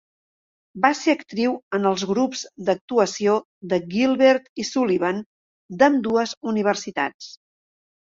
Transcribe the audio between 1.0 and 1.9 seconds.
actiu en